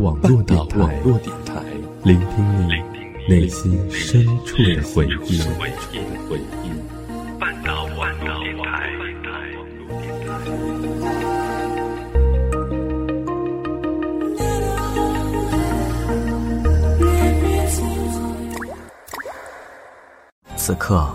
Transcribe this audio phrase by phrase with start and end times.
[0.00, 1.62] 网络电台，
[2.04, 2.72] 聆听你
[3.28, 5.42] 内心深处的回忆。
[7.38, 8.90] 半岛网络电台。
[20.56, 21.14] 此刻，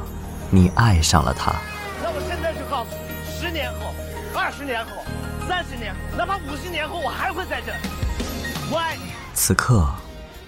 [0.51, 1.55] 你爱上了他。
[2.03, 3.91] 那我现在就告诉你，十年后、
[4.39, 4.91] 二十年后、
[5.47, 7.73] 三十年后，哪怕五十年后，我还会在这。
[8.71, 9.03] 我爱你。
[9.33, 9.87] 此刻，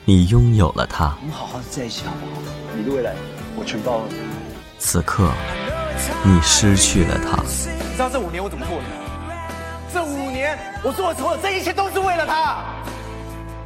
[0.05, 1.15] 你拥有了他。
[1.21, 2.41] 我们好好的在一起好不好？
[2.75, 3.13] 你的未来，
[3.55, 4.05] 我全包了。
[4.79, 5.31] 此刻，
[6.23, 7.43] 你失去了他。
[7.43, 8.85] 你知道这五年我怎么过的？
[9.93, 12.63] 这五年我做的所有，这一切都是为了他。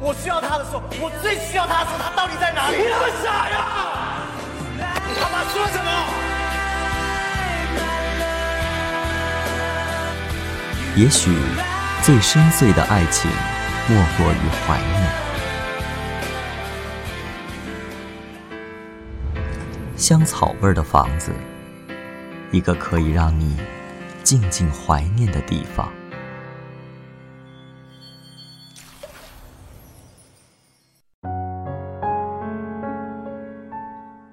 [0.00, 2.76] 我需要他的时候，我最需要他的时候，他到底在哪里？
[2.78, 3.56] 你那么傻呀！
[5.06, 5.90] 你他妈说什么？
[10.96, 11.30] 也许，
[12.02, 13.30] 最深邃的爱情，
[13.92, 15.12] 莫过于怀念。
[19.98, 21.30] 香草味的房子，
[22.52, 23.54] 一个可以让你
[24.22, 25.92] 静静怀念的地方。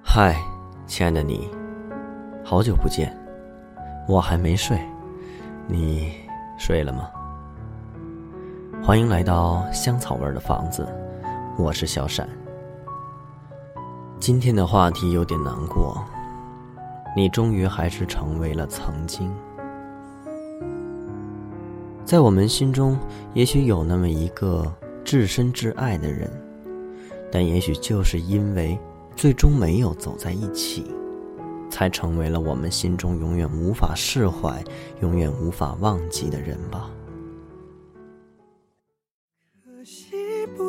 [0.02, 0.42] 嗨，
[0.86, 1.50] 亲爱的你，
[2.42, 3.14] 好久不见，
[4.08, 4.80] 我还没睡，
[5.68, 6.14] 你
[6.58, 7.10] 睡了吗？
[8.90, 10.84] 欢迎来到香草味的房子，
[11.56, 12.28] 我是小闪。
[14.18, 16.04] 今天的话题有点难过，
[17.14, 19.32] 你终于还是成为了曾经。
[22.04, 22.98] 在我们心中，
[23.32, 24.66] 也许有那么一个
[25.04, 26.28] 至深至爱的人，
[27.30, 28.76] 但也许就是因为
[29.14, 30.92] 最终没有走在一起，
[31.70, 34.60] 才成为了我们心中永远无法释怀、
[35.00, 36.90] 永远无法忘记的人吧。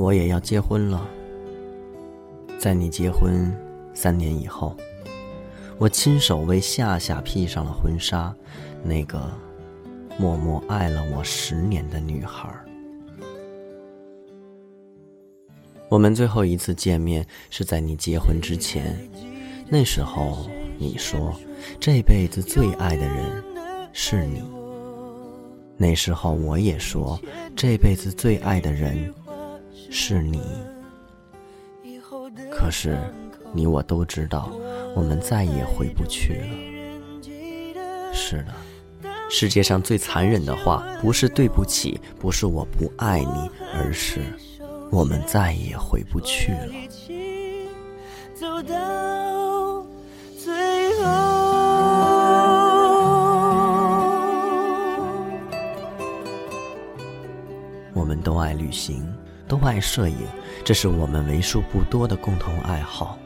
[0.00, 1.06] 我也要结婚了。
[2.58, 3.54] 在你结婚
[3.92, 4.74] 三年以后，
[5.76, 8.34] 我亲手为夏夏披上了婚纱，
[8.82, 9.30] 那个
[10.18, 12.48] 默默爱了我十年的女孩。
[15.90, 18.96] 我们最后一次见面是在你结婚之前，
[19.68, 21.34] 那时候你说
[21.78, 23.44] 这辈子最爱的人
[23.92, 24.42] 是你。
[25.76, 27.18] 那时候我也说
[27.56, 29.12] 这辈子最爱的人
[29.90, 30.40] 是你。
[32.50, 32.96] 可是，
[33.52, 34.50] 你我都知道，
[34.94, 36.48] 我们再也回不去了。
[38.12, 38.54] 是的，
[39.28, 44.20] 世界上最残忍的话，不是对不起，不是我不爱你，而是
[44.90, 46.72] 我们再也回不去了。
[48.34, 49.84] 走到
[50.38, 51.04] 最后。
[57.92, 59.06] 我们都爱旅行，
[59.50, 60.16] 都爱摄影，
[60.64, 63.18] 这是我们为数不多的共同爱好。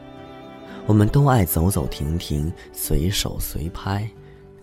[0.87, 4.09] 我们都爱走走停停，随手随拍。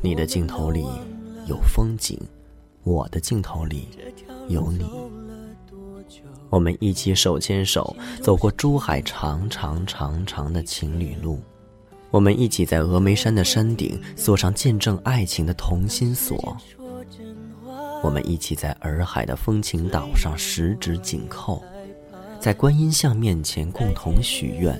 [0.00, 0.84] 你的镜头里
[1.46, 2.18] 有风景，
[2.82, 3.86] 我的镜头里
[4.48, 4.84] 有你。
[6.50, 11.40] 我们一起手牵手走过珠海长长长长的情侣路，
[12.10, 16.56] 我们一起在峨眉山的山顶锁上见证爱情的同心锁。
[18.02, 21.62] 我们一起在洱海的风情岛上十指紧扣，
[22.40, 24.78] 在观音像面前共同许愿。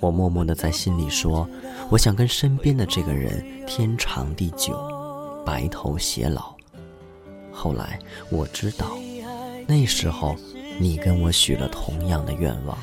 [0.00, 1.48] 我默默地在心里说
[1.90, 4.78] ：“我想跟身边的这个人天长地久，
[5.46, 6.54] 白头偕老。”
[7.50, 7.98] 后来
[8.30, 8.98] 我知道，
[9.66, 10.36] 那时候
[10.78, 12.78] 你跟我许了同样的愿望。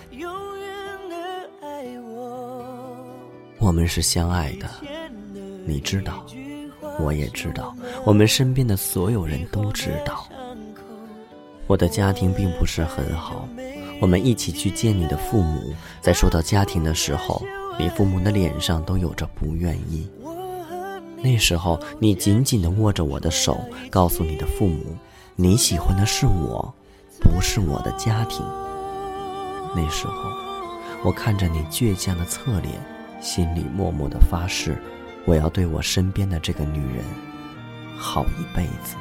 [3.59, 4.67] 我们是相爱的，
[5.67, 6.25] 你知道。
[7.01, 7.75] 我也知道，
[8.05, 10.27] 我们身边的所有人都知道，
[11.67, 13.47] 我的家庭并不是很好。
[13.99, 17.41] 我们一起去见你的父母，在说到家庭的时候，
[17.77, 20.09] 你父母的脸上都有着不愿意。
[21.23, 23.59] 那时候，你紧紧地握着我的手，
[23.91, 24.95] 告诉你的父母，
[25.35, 26.73] 你喜欢的是我，
[27.19, 28.43] 不是我的家庭。
[29.75, 30.31] 那时候，
[31.03, 32.73] 我看着你倔强的侧脸，
[33.21, 34.81] 心里默默地发誓。
[35.25, 37.05] 我要对我身边的这个女人
[37.95, 38.95] 好一辈子。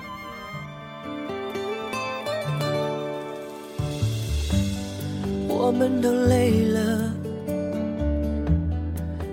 [5.48, 7.12] 我们都累了，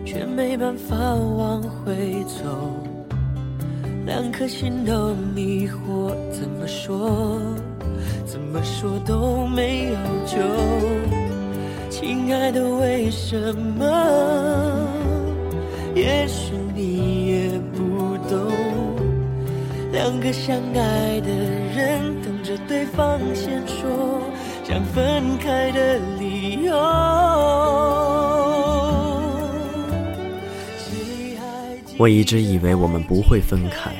[0.06, 2.46] 却没办法往回走，
[4.06, 7.40] 两颗心都迷惑，怎么说，
[8.26, 9.96] 怎么说都没有
[10.26, 10.38] 救。
[11.90, 13.86] 亲爱的，为什么？
[15.96, 16.54] 也许
[20.08, 24.22] 两个相爱的人等着对方先说。
[24.64, 26.74] 想分开的理由。
[31.98, 33.94] 我一直以为我们不会分开，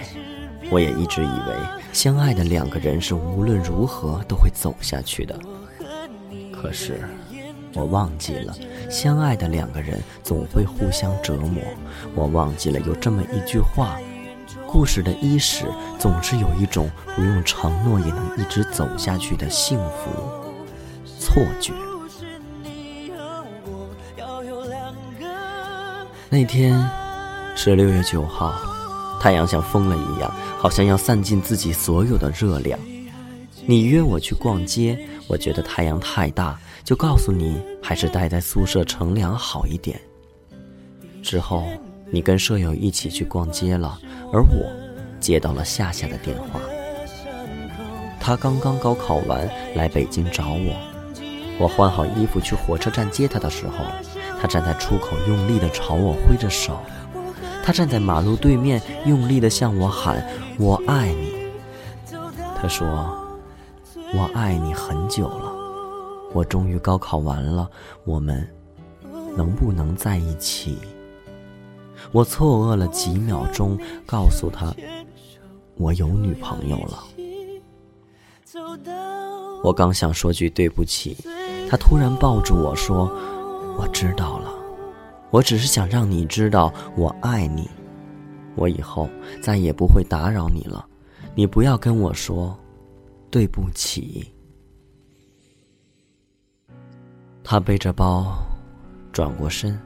[0.70, 1.56] 我也一直以为
[1.92, 5.38] 相爱的两个人是无论如何都会走下去的。
[6.54, 7.02] 可是，
[7.74, 8.56] 我忘记了，
[8.90, 11.62] 相爱的两个人总会互相折磨。
[12.16, 13.98] 我忘记了有这么一句话：
[14.68, 15.66] 故事的伊始
[15.98, 20.12] 总是有一种不用承诺也能一直走下去的幸福。
[21.20, 21.74] 错觉。
[26.30, 26.88] 那天
[27.56, 28.54] 是六月九号，
[29.20, 30.30] 太阳像疯了一样，
[30.60, 32.78] 好像要散尽自己所有的热量。
[33.66, 40.00] 你约我去逛街，我觉得太阳太大，就告诉你还是待在宿舍乘凉好一点。
[41.24, 41.66] 之后，
[42.10, 44.00] 你跟舍友一起去逛街了，
[44.32, 44.72] 而我
[45.20, 46.60] 接到了夏夏的电话，
[48.20, 50.76] 他刚刚高考完，来北京找我。
[51.60, 53.84] 我换好衣服去火车站接他的时候，
[54.40, 56.80] 他站在出口用力地朝我挥着手。
[57.64, 60.26] 他站在马路对面用力地向我喊
[60.58, 61.34] ：“我爱你。”
[62.56, 62.88] 他说
[64.16, 65.54] ：“我爱你很久了。”
[66.34, 67.70] 我终于高考完了，
[68.06, 68.48] 我们
[69.36, 70.78] 能不能在一起？
[72.12, 74.74] 我错愕了几秒钟，告诉他
[75.78, 77.04] ：“我有女朋友了。”
[79.64, 81.18] 我刚想说句对不起。
[81.70, 83.12] 他突然抱住我说
[83.78, 84.54] ：“我知道了，
[85.32, 87.70] 我只是想让你知道我爱你。
[88.56, 89.10] 我以后
[89.42, 90.86] 再也不会打扰你了，
[91.36, 92.58] 你不要跟我说
[93.30, 94.32] 对不起。”
[97.44, 98.38] 他背着包，
[99.12, 99.78] 转过身，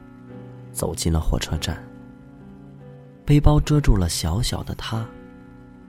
[0.72, 1.76] 走进了火车站。
[3.32, 5.08] 背包遮住了小小的他，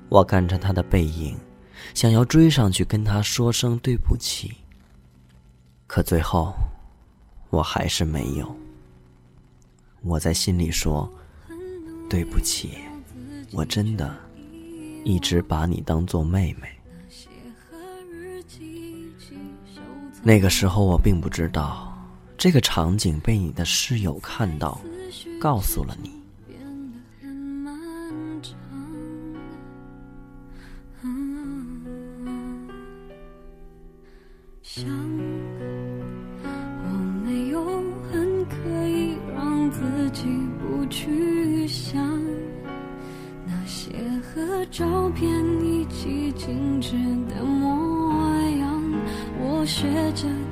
[0.07, 1.37] 我看着他的背影，
[1.93, 4.53] 想要追上去跟他说声对不起。
[5.85, 6.53] 可最后，
[7.49, 8.55] 我还是没有。
[10.03, 11.11] 我在心里说
[12.09, 12.77] ：“对不起，
[13.51, 14.15] 我真的
[15.03, 16.69] 一直把你当做妹妹。”
[20.23, 21.93] 那个时候我并不知道，
[22.37, 24.79] 这个场景被你的室友看到，
[25.41, 26.22] 告诉了你。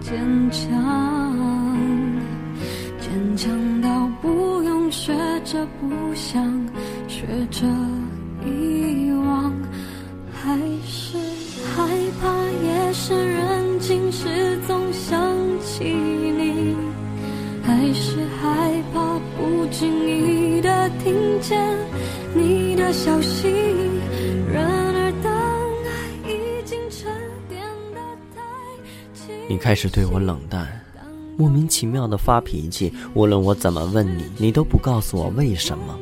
[0.02, 0.20] 坚
[0.50, 0.70] 强，
[3.00, 5.14] 坚强到不用学
[5.46, 6.44] 着不想，
[7.08, 7.66] 学着
[8.46, 9.54] 遗忘，
[10.34, 11.18] 还是
[11.76, 11.88] 害
[12.20, 12.28] 怕
[12.66, 14.28] 夜深人静时
[14.68, 15.22] 总想
[15.62, 16.76] 起你，
[17.64, 19.00] 还是害怕
[19.38, 21.78] 不经意的听见
[22.34, 23.61] 你的消息。
[29.62, 30.68] 开始对我冷淡，
[31.38, 32.92] 莫名其妙的发脾气。
[33.14, 36.00] 无论我怎么问你，你都不告诉我为什么。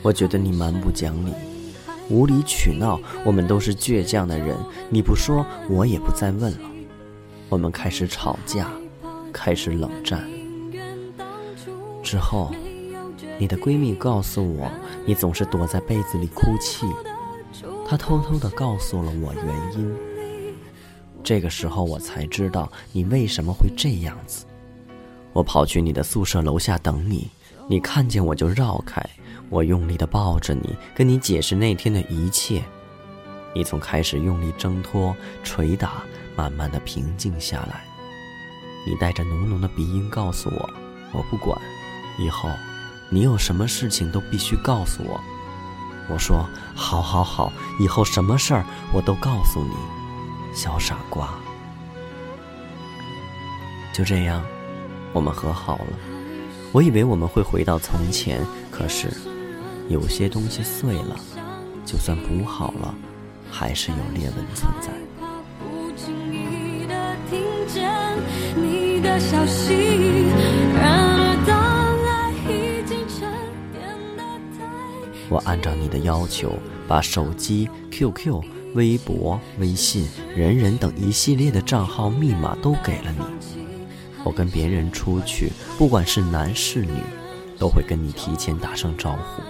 [0.00, 1.34] 我觉得你蛮不讲理，
[2.08, 2.98] 无理取闹。
[3.22, 4.56] 我们都是倔强的人，
[4.88, 6.70] 你不说，我也不再问了。
[7.50, 8.70] 我们开始吵架，
[9.30, 10.26] 开始冷战。
[12.02, 12.50] 之后，
[13.38, 14.70] 你的闺蜜告诉我，
[15.04, 16.86] 你总是躲在被子里哭泣。
[17.86, 19.94] 她偷偷的告诉了我原因。
[21.24, 24.44] 这个时候我才知道你为什么会这样子。
[25.32, 27.30] 我跑去你的宿舍楼下等你，
[27.66, 29.02] 你看见我就绕开。
[29.48, 32.62] 我用力的抱着你，跟你解释那天的一切。
[33.54, 36.02] 你从开始用力挣脱、捶打，
[36.36, 37.84] 慢慢的平静下来。
[38.86, 40.70] 你带着浓浓的鼻音告诉我
[41.12, 41.58] ：“我不管，
[42.18, 42.50] 以后
[43.08, 45.18] 你有什么事情都必须告诉我。”
[46.10, 47.50] 我说：“好，好，好，
[47.80, 49.74] 以后什么事儿我都告诉你。”
[50.54, 51.34] 小傻瓜，
[53.92, 54.42] 就这样，
[55.12, 55.86] 我们和好了。
[56.72, 59.08] 我以为我们会回到从前，可是
[59.88, 61.16] 有些东西碎了，
[61.84, 62.94] 就算补好了，
[63.50, 64.90] 还是有裂纹存在。
[75.30, 76.52] 我按照你的要求，
[76.86, 78.40] 把手机、QQ、
[78.74, 83.24] 微博、微信、人人等一系列的账号密码都给了你。
[84.24, 86.92] 我跟别人出去，不管是男是女，
[87.58, 89.42] 都会跟你提前打声招呼。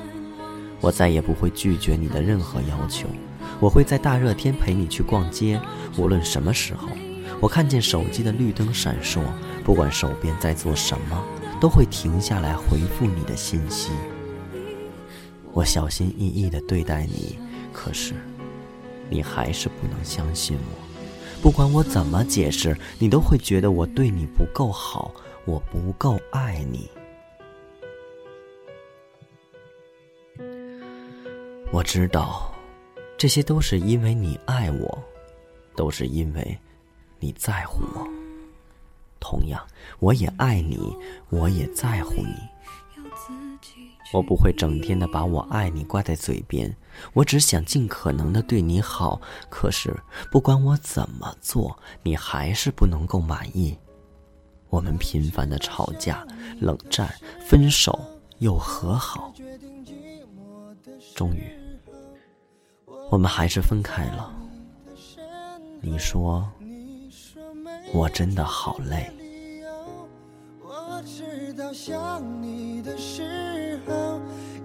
[0.80, 3.08] 我再也不会拒绝你的任何要求。
[3.60, 5.58] 我会在大热天陪你去逛街，
[5.96, 6.88] 无论什么时候，
[7.40, 9.20] 我看见手机的绿灯闪烁，
[9.64, 11.24] 不管手边在做什么，
[11.58, 13.90] 都会停下来回复你的信息。
[15.52, 17.38] 我小心翼翼地对待你，
[17.72, 18.12] 可是，
[19.10, 20.84] 你还是不能相信我。
[21.42, 26.88] 不管我怎么解释，你都会觉得我对你不够好，我不够爱你。
[31.70, 32.50] 我知道，
[33.18, 35.02] 这些都是因为你爱我，
[35.76, 36.58] 都是因为
[37.18, 38.08] 你在乎我。
[39.20, 39.60] 同样，
[39.98, 40.96] 我也爱你，
[41.30, 42.34] 我也在乎你。
[44.12, 46.74] 我不会整天的把我爱你挂在嘴边，
[47.12, 49.20] 我只想尽可能的对你好。
[49.48, 49.94] 可是
[50.30, 53.76] 不管我怎么做，你还是不能够满意。
[54.70, 56.26] 我们频繁的吵架、
[56.60, 57.14] 冷战、
[57.46, 57.98] 分手
[58.38, 59.32] 又和好，
[61.14, 61.52] 终于，
[63.08, 64.34] 我们还是分开了。
[65.80, 66.50] 你说，
[67.92, 69.08] 我真的好累。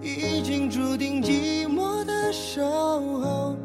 [0.02, 1.79] 已经注定寂寞
[2.32, 3.56] 守候，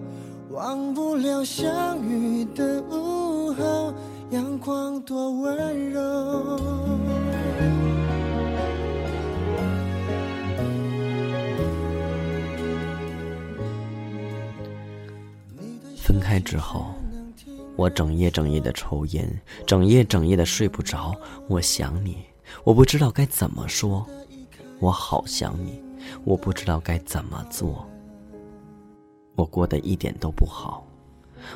[0.50, 3.94] 忘不了相遇的午后，
[4.32, 6.60] 阳光多温柔。
[15.98, 16.88] 分开之后，
[17.76, 21.14] 我整夜整夜的抽烟，整夜整夜的睡不着。
[21.48, 22.18] 我想你，
[22.64, 24.06] 我不知道该怎么说，
[24.80, 25.84] 我好想你。
[26.24, 27.84] 我不知道该怎么做。
[29.36, 30.86] 我过得一点都不好，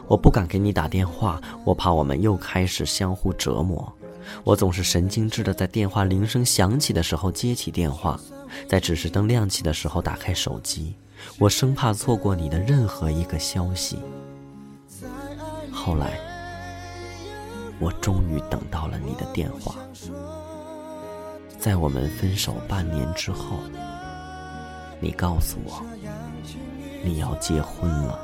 [0.08, 3.92] 我不敢给你打电话，我怕我们又开始相互折磨。
[4.44, 8.20] 我总是神经质的在电话铃声响起的时候接起电话，
[8.68, 10.94] 在指示灯亮起的时候打开手机，
[11.40, 13.98] 我生怕错过你的任何一个消息。
[15.72, 16.20] 后来，
[17.80, 19.76] 我终于等到了你的电话，
[21.58, 23.58] 在我们分手半年之后。
[25.02, 25.82] 你告诉我，
[27.04, 28.20] 你要结婚了。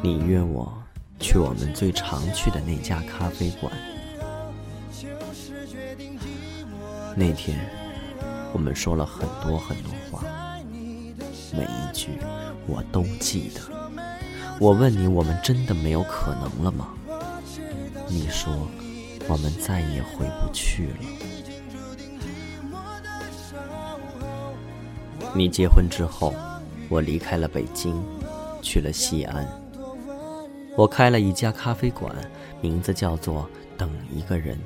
[0.00, 0.72] 你约我
[1.18, 3.72] 去我们最常去的那家咖啡馆。
[7.16, 7.58] 那天，
[8.52, 10.22] 我们说了很多很多话，
[11.52, 12.10] 每一句
[12.66, 13.60] 我都记得。
[14.60, 16.88] 我问你，我们真的没有可能了吗？
[18.06, 18.68] 你说，
[19.28, 20.98] 我们再也回不去了。
[25.34, 26.32] 你结婚之后，
[26.88, 27.94] 我离开了北京，
[28.62, 29.46] 去了西安。
[30.76, 32.14] 我开了一家咖啡馆，
[32.60, 34.58] 名字叫做“等一个人”。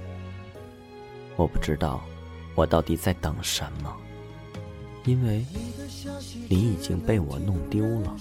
[1.36, 2.02] 我不知道，
[2.54, 3.90] 我到底在等什么，
[5.04, 5.44] 因为
[6.48, 8.14] 你已经被我弄丢了。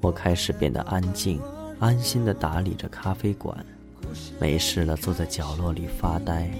[0.00, 1.40] 我开始变得安静，
[1.78, 3.64] 安心的打理着咖啡馆，
[4.38, 6.50] 没事了坐在角落里发呆。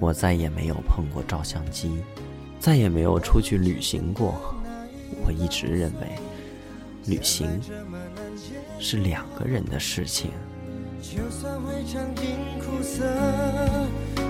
[0.00, 2.02] 我再也没有碰过照相机，
[2.64, 4.54] 再也没有出去旅行过。
[5.22, 6.18] 我一直认为，
[7.04, 7.46] 旅行
[8.78, 10.30] 是两个人的事情。
[11.02, 12.24] 就算会尝尽
[12.58, 13.04] 苦涩，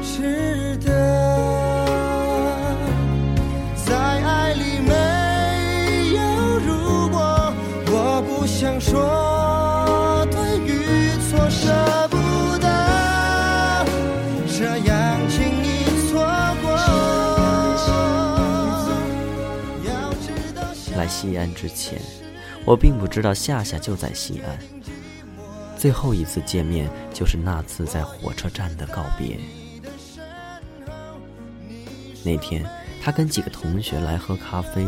[0.02, 1.86] 是的，
[3.86, 4.92] 在爱里没
[6.16, 7.54] 有如果，
[7.86, 8.98] 我不想说
[21.24, 21.98] 西安之前，
[22.66, 24.58] 我并不知道夏夏就在西安。
[25.74, 29.38] 最后一次见面就是那次在火车站的告别。
[32.22, 32.62] 那天，
[33.02, 34.86] 他跟几个同学来喝咖啡。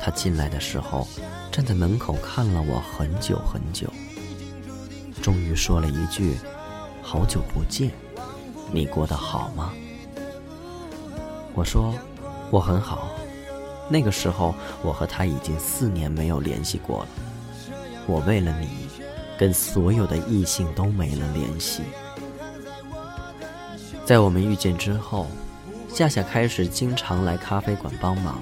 [0.00, 1.06] 他进来的时候，
[1.52, 3.88] 站在门口看了我很久很久，
[5.22, 6.36] 终于说了一句
[7.00, 7.92] ：“好久不见，
[8.72, 9.72] 你过得好吗？”
[11.54, 11.94] 我说
[12.50, 13.08] ：“我很好。”
[13.88, 17.08] 那个时候，我和他已经四年没有联系过了。
[18.06, 18.68] 我为了你，
[19.38, 21.82] 跟所有的异性都没了联系。
[24.04, 25.26] 在我们遇见之后，
[25.88, 28.38] 夏夏开始经常来咖啡馆帮忙。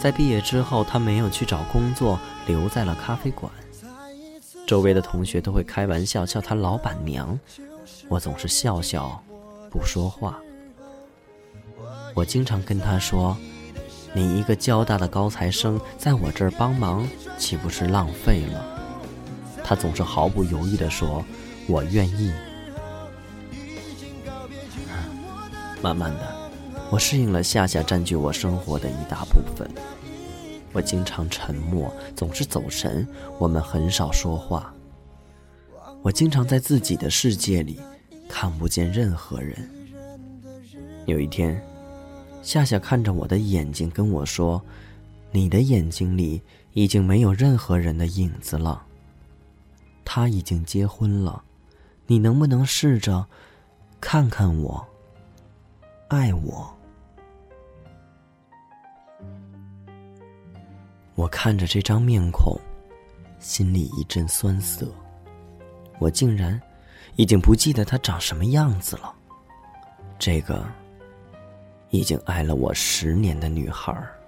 [0.00, 3.50] 在毕业之后，他没有去找工作，留在了咖啡馆。
[4.66, 7.38] 周围的同学都会开玩笑叫她老板娘，
[8.08, 9.22] 我总是笑笑，
[9.70, 10.38] 不说话。
[12.14, 13.36] 我经常跟她说
[14.14, 17.06] ：“你一个交大的高材生，在我这儿帮忙，
[17.36, 18.64] 岂不是浪费了？”
[19.62, 21.24] 他总是毫不犹豫地说
[21.66, 22.32] ：“我愿意。”
[25.82, 26.20] 慢慢的，
[26.90, 29.68] 我适应了夏夏占据我生活的一大部分。
[30.72, 33.06] 我经常沉默，总是走神，
[33.38, 34.72] 我们很少说话。
[36.02, 37.80] 我经常在自己的世界里
[38.28, 39.70] 看不见任何人。
[41.06, 41.62] 有一天，
[42.44, 44.62] 夏夏看着我的眼睛跟我说
[45.32, 46.42] ：“你的眼睛里
[46.74, 48.84] 已经没有任何人的影子了。
[50.04, 51.42] 他已经结婚了，
[52.06, 53.26] 你能不能试着
[53.98, 54.86] 看看我？”
[56.08, 56.76] 爱我，
[61.14, 62.60] 我看着这张面孔，
[63.40, 64.86] 心里一阵酸涩。
[65.98, 66.60] 我竟然
[67.16, 69.12] 已经不记得他长什么样子了。
[70.18, 70.64] 这个
[71.94, 74.18] 已经爱了我十年的女孩儿，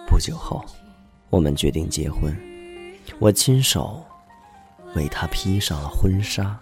[0.08, 0.64] 不久后，
[1.28, 2.34] 我们决定结婚，
[3.18, 4.02] 我亲手。
[4.94, 6.58] 为她披上了婚纱，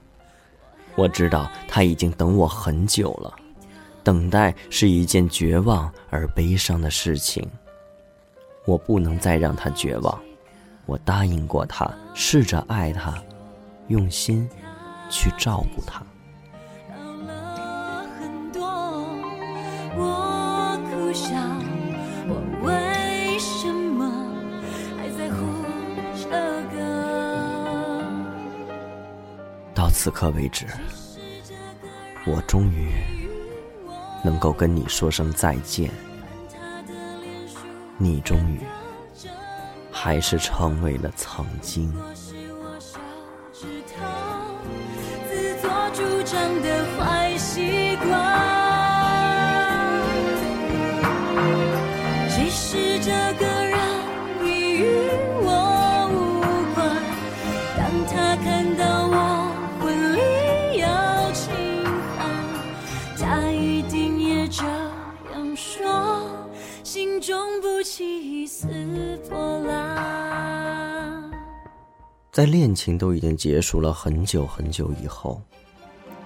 [0.97, 3.33] 我知道她已经等我很久了。
[4.03, 7.49] 等待是一件绝望而悲伤的事情。
[8.67, 10.21] 我不能再让他绝望。
[10.85, 13.23] 我答应过他，试着爱他，
[13.89, 14.49] 用心
[15.11, 16.03] 去照顾他。
[29.75, 30.67] 到此刻为止，
[32.27, 32.91] 我终于
[34.25, 35.91] 能够跟你说声再见。
[37.99, 38.61] 你终于
[39.91, 41.93] 还是成为了曾经。
[72.35, 75.41] 在恋情都已经结束了很久很久以后，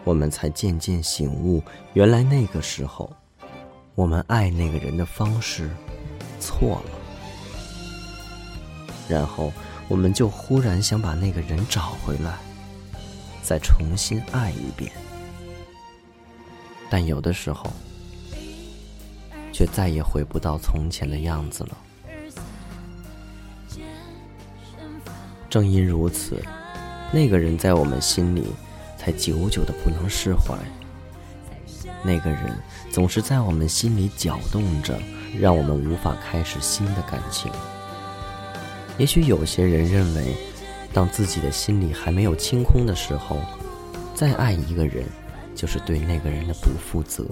[0.05, 3.12] 我们才渐渐醒悟，原来那个时候，
[3.94, 5.68] 我们爱那个人的方式
[6.40, 6.90] 错了。
[9.07, 9.53] 然后，
[9.87, 12.38] 我们就忽然想把那个人找回来，
[13.42, 14.90] 再重新爱一遍。
[16.88, 17.71] 但有的时候，
[19.53, 21.77] 却再也回不到从前的样子了。
[25.50, 26.42] 正因如此，
[27.11, 28.44] 那个人在我们心里
[28.98, 30.54] 才久久的不能释怀。
[32.04, 32.54] 那个人
[32.92, 34.98] 总是在我们心里搅动着，
[35.40, 37.50] 让我们无法开始新的感情。
[38.98, 40.37] 也许有些人认为，
[40.92, 43.38] 当自己的心里还没有清空的时候，
[44.14, 45.04] 再爱一个人，
[45.54, 47.24] 就是对那个人的不负责。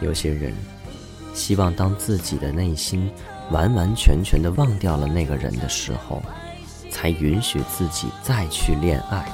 [0.00, 0.52] 有些人
[1.32, 3.10] 希望当自己的内心。
[3.50, 6.22] 完完全全的忘掉了那个人的时候，
[6.90, 9.24] 才允许自己再去恋爱。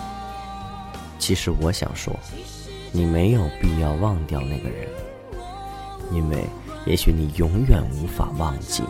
[1.18, 2.14] 其实我想说，
[2.92, 4.88] 你没有必要忘掉那个人，
[6.11, 6.44] 因为
[6.87, 8.83] 也许你永远无法忘记。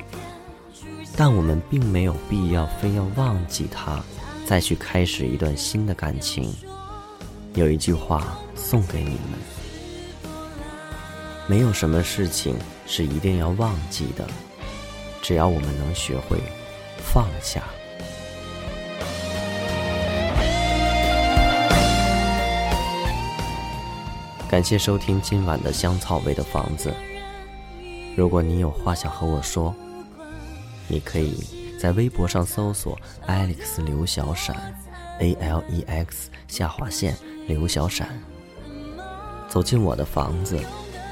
[1.16, 4.02] 但我们并没有必要非要忘记他，
[4.46, 6.54] 再去开始一段新的感情。
[7.54, 9.38] 有一句话送给你们：
[11.46, 12.56] 没有什么事情
[12.86, 14.26] 是一定要忘记的。
[15.30, 16.38] 只要我们能学会
[16.98, 17.62] 放下。
[24.48, 26.92] 感谢收听今晚的香草味的房子。
[28.16, 29.72] 如果你有话想和我说，
[30.88, 31.44] 你可以
[31.80, 34.56] 在微博上搜索 “Alex 刘小闪
[35.20, 37.16] ”，A L E X 下划线
[37.46, 38.20] 刘小闪，
[39.48, 40.58] 走进我的房子，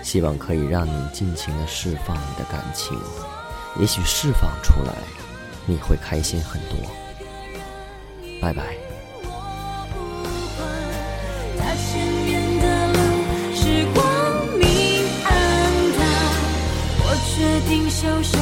[0.02, 2.98] 希望可以让你尽情的释放你的感情。
[3.76, 4.92] 也许释放出来，
[5.66, 6.78] 你会开心很多。
[8.40, 8.62] 拜拜。
[17.36, 18.36] 决定袖手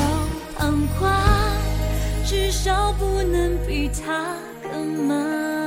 [0.56, 1.12] 旁观，
[2.24, 5.65] 至少不能比他更慢。